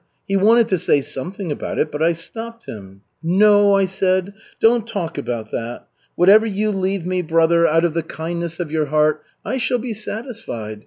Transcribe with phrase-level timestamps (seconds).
[0.27, 3.01] He wanted to say something about it, but I stopped him.
[3.21, 5.85] 'No,' I said, 'don't talk about that!
[6.15, 9.93] Whatever you leave me, brother, out of the kindness of your heart, I shall be
[9.93, 10.79] satisfied.